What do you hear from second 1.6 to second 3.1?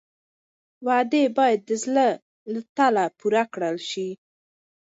د زړه له تله